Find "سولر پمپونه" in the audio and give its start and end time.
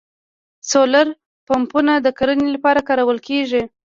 0.69-1.93